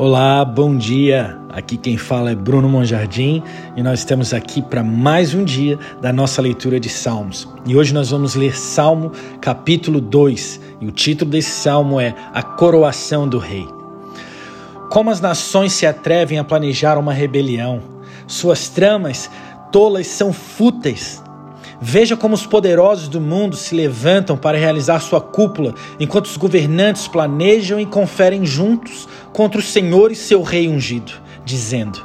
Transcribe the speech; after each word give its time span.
Olá, 0.00 0.44
bom 0.44 0.76
dia. 0.76 1.36
Aqui 1.48 1.76
quem 1.76 1.96
fala 1.96 2.30
é 2.30 2.34
Bruno 2.36 2.68
Monjardim 2.68 3.42
e 3.76 3.82
nós 3.82 3.98
estamos 3.98 4.32
aqui 4.32 4.62
para 4.62 4.84
mais 4.84 5.34
um 5.34 5.42
dia 5.42 5.76
da 6.00 6.12
nossa 6.12 6.40
leitura 6.40 6.78
de 6.78 6.88
Salmos. 6.88 7.48
E 7.66 7.74
hoje 7.74 7.92
nós 7.92 8.10
vamos 8.10 8.36
ler 8.36 8.56
Salmo 8.56 9.10
capítulo 9.40 10.00
2 10.00 10.60
e 10.80 10.86
o 10.86 10.92
título 10.92 11.32
desse 11.32 11.50
salmo 11.50 11.98
é 11.98 12.14
A 12.32 12.44
Coroação 12.44 13.26
do 13.26 13.38
Rei. 13.38 13.66
Como 14.88 15.10
as 15.10 15.20
nações 15.20 15.72
se 15.72 15.84
atrevem 15.84 16.38
a 16.38 16.44
planejar 16.44 16.96
uma 16.96 17.12
rebelião, 17.12 17.82
suas 18.24 18.68
tramas 18.68 19.28
tolas 19.72 20.06
são 20.06 20.32
fúteis. 20.32 21.20
Veja 21.80 22.16
como 22.16 22.34
os 22.34 22.44
poderosos 22.44 23.08
do 23.08 23.20
mundo 23.20 23.54
se 23.54 23.74
levantam 23.74 24.36
para 24.36 24.58
realizar 24.58 24.98
sua 25.00 25.20
cúpula, 25.20 25.74
enquanto 26.00 26.26
os 26.26 26.36
governantes 26.36 27.06
planejam 27.06 27.78
e 27.78 27.86
conferem 27.86 28.44
juntos 28.44 29.08
contra 29.32 29.60
o 29.60 29.62
Senhor 29.62 30.10
e 30.10 30.16
seu 30.16 30.42
rei 30.42 30.68
ungido, 30.68 31.12
dizendo: 31.44 32.04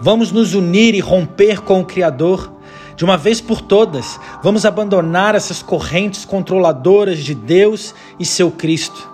Vamos 0.00 0.32
nos 0.32 0.54
unir 0.54 0.94
e 0.94 1.00
romper 1.00 1.60
com 1.60 1.80
o 1.80 1.84
Criador. 1.84 2.52
De 2.96 3.04
uma 3.04 3.16
vez 3.16 3.40
por 3.40 3.62
todas, 3.62 4.18
vamos 4.42 4.66
abandonar 4.66 5.34
essas 5.34 5.62
correntes 5.62 6.24
controladoras 6.24 7.20
de 7.20 7.34
Deus 7.34 7.94
e 8.18 8.26
seu 8.26 8.50
Cristo. 8.50 9.08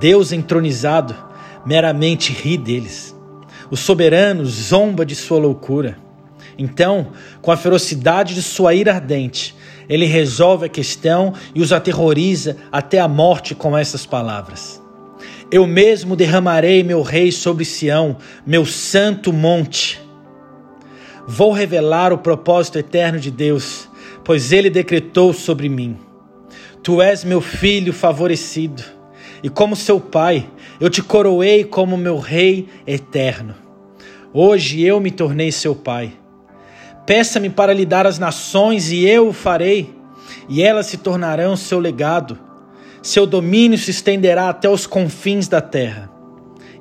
Deus 0.00 0.32
entronizado 0.32 1.14
meramente 1.64 2.32
ri 2.32 2.56
deles. 2.56 3.14
O 3.70 3.76
soberano 3.76 4.46
zomba 4.46 5.04
de 5.04 5.14
sua 5.14 5.38
loucura. 5.38 6.05
Então, 6.58 7.08
com 7.42 7.50
a 7.50 7.56
ferocidade 7.56 8.34
de 8.34 8.42
sua 8.42 8.74
ira 8.74 8.94
ardente, 8.94 9.54
ele 9.88 10.06
resolve 10.06 10.66
a 10.66 10.70
questão 10.70 11.34
e 11.54 11.60
os 11.60 11.72
aterroriza 11.72 12.56
até 12.72 12.98
a 12.98 13.08
morte 13.08 13.54
com 13.54 13.76
essas 13.76 14.06
palavras: 14.06 14.82
Eu 15.50 15.66
mesmo 15.66 16.16
derramarei 16.16 16.82
meu 16.82 17.02
rei 17.02 17.30
sobre 17.30 17.64
Sião, 17.64 18.16
meu 18.46 18.64
santo 18.64 19.32
monte. 19.32 20.00
Vou 21.28 21.52
revelar 21.52 22.12
o 22.12 22.18
propósito 22.18 22.78
eterno 22.78 23.18
de 23.18 23.30
Deus, 23.30 23.88
pois 24.24 24.52
ele 24.52 24.70
decretou 24.70 25.32
sobre 25.34 25.68
mim: 25.68 25.98
Tu 26.82 27.02
és 27.02 27.22
meu 27.22 27.42
filho 27.42 27.92
favorecido, 27.92 28.82
e 29.42 29.50
como 29.50 29.76
seu 29.76 30.00
pai, 30.00 30.48
eu 30.80 30.88
te 30.88 31.02
coroei 31.02 31.64
como 31.64 31.98
meu 31.98 32.18
rei 32.18 32.66
eterno. 32.86 33.54
Hoje 34.32 34.82
eu 34.82 35.00
me 35.00 35.10
tornei 35.10 35.52
seu 35.52 35.74
pai 35.74 36.12
Peça-me 37.06 37.48
para 37.48 37.72
lhe 37.72 37.86
dar 37.86 38.04
as 38.04 38.18
nações 38.18 38.90
e 38.90 39.06
eu 39.06 39.28
o 39.28 39.32
farei, 39.32 39.94
e 40.48 40.60
elas 40.60 40.86
se 40.86 40.96
tornarão 40.96 41.56
seu 41.56 41.78
legado. 41.78 42.36
Seu 43.00 43.24
domínio 43.24 43.78
se 43.78 43.92
estenderá 43.92 44.48
até 44.48 44.68
os 44.68 44.88
confins 44.88 45.46
da 45.46 45.60
terra. 45.60 46.10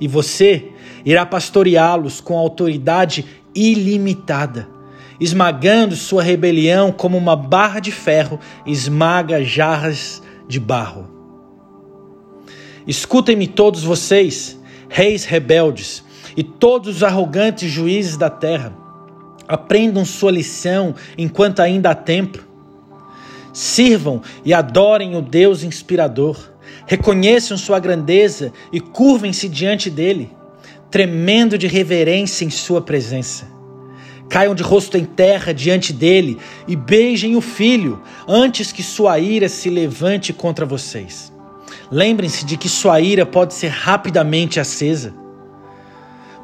E 0.02 0.08
você 0.08 0.72
irá 1.06 1.24
pastoreá-los 1.28 2.20
com 2.20 2.36
autoridade 2.36 3.24
ilimitada, 3.54 4.68
esmagando 5.20 5.96
sua 5.96 6.24
rebelião 6.24 6.92
como 6.92 7.16
uma 7.16 7.36
barra 7.36 7.80
de 7.80 7.92
ferro 7.92 8.40
esmaga 8.66 9.44
jarras 9.44 10.24
de 10.48 10.60
barro. 10.60 11.08
Escutem-me 12.88 13.48
todos 13.48 13.84
vocês, 13.84 14.60
reis 14.90 15.24
rebeldes, 15.24 16.04
e 16.36 16.42
todos 16.42 16.98
os 16.98 17.04
arrogantes 17.04 17.70
juízes 17.70 18.18
da 18.18 18.30
terra 18.30 18.85
Aprendam 19.48 20.04
sua 20.04 20.32
lição 20.32 20.96
enquanto 21.18 21.60
ainda 21.60 21.92
há 21.92 21.96
tempo. 21.96 22.44
Sirvam 23.54 24.22
e 24.44 24.54
adorem 24.54 25.16
o 25.16 25.22
Deus 25.22 25.64
inspirador. 25.64 26.38
Reconheçam 26.88 27.58
sua 27.58 27.80
grandeza 27.80 28.52
e 28.72 28.80
curvem-se 28.80 29.48
diante 29.48 29.90
dele, 29.90 30.30
tremendo 30.90 31.58
de 31.58 31.68
reverência 31.68 32.44
em 32.44 32.50
sua 32.50 32.82
presença. 32.82 33.48
Caiam 34.28 34.56
de 34.56 34.64
rosto 34.64 34.98
em 34.98 35.06
terra 35.06 35.54
diante 35.54 35.94
dele 35.94 36.38
e 36.68 36.76
beijem 36.76 37.36
o 37.36 37.42
filho 37.42 38.02
antes 38.28 38.72
que 38.72 38.82
sua 38.82 39.20
ira 39.20 39.48
se 39.48 39.70
levante 39.70 40.34
contra 40.34 40.66
vocês. 40.66 41.32
Lembrem-se 41.92 42.44
de 42.46 42.58
que 42.58 42.68
sua 42.68 43.00
ira 43.00 43.26
pode 43.26 43.54
ser 43.54 43.68
rapidamente 43.68 44.60
acesa 44.60 45.25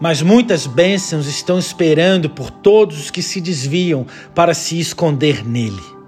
mas 0.01 0.23
muitas 0.23 0.65
bênçãos 0.65 1.27
estão 1.27 1.59
esperando 1.59 2.27
por 2.27 2.49
todos 2.49 2.99
os 2.99 3.11
que 3.11 3.21
se 3.21 3.39
desviam 3.39 4.07
para 4.33 4.55
se 4.55 4.79
esconder 4.79 5.47
nele. 5.47 6.01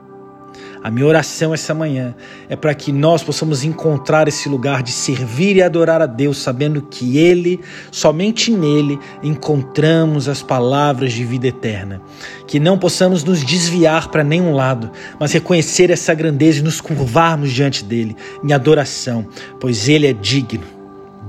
A 0.84 0.92
minha 0.92 1.06
oração 1.06 1.54
essa 1.54 1.74
manhã 1.74 2.14
é 2.50 2.58
para 2.58 2.74
que 2.74 2.92
nós 2.92 3.24
possamos 3.24 3.64
encontrar 3.64 4.28
esse 4.28 4.50
lugar 4.50 4.84
de 4.84 4.92
servir 4.92 5.56
e 5.56 5.62
adorar 5.62 6.02
a 6.02 6.06
Deus, 6.06 6.40
sabendo 6.40 6.82
que 6.82 7.18
Ele, 7.18 7.62
somente 7.90 8.52
nele, 8.52 9.00
encontramos 9.24 10.28
as 10.28 10.44
palavras 10.44 11.14
de 11.14 11.24
vida 11.24 11.48
eterna. 11.48 12.02
Que 12.46 12.59
não 12.59 12.78
possamos 12.78 13.24
nos 13.24 13.46
desviar 13.46 14.09
para 14.09 14.26
nenhum 14.26 14.53
lado, 14.53 14.92
mas 15.18 15.32
reconhecer 15.32 15.90
essa 15.90 16.14
grandeza 16.14 16.59
e 16.59 16.64
nos 16.64 16.82
curvarmos 16.82 17.53
diante 17.53 17.86
dele 17.86 18.18
em 18.44 18.52
adoração, 18.52 19.26
pois 19.62 19.88
Ele 19.88 20.06
é 20.08 20.12
digno. 20.12 20.83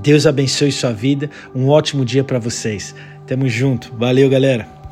Deus 0.05 0.27
abençoe 0.27 0.71
sua 0.71 0.93
vida. 0.93 1.31
Um 1.55 1.67
ótimo 1.67 2.05
dia 2.05 2.23
para 2.23 2.37
vocês. 2.37 2.93
Tamo 3.25 3.49
junto. 3.49 3.91
Valeu, 3.95 4.29
galera. 4.29 4.74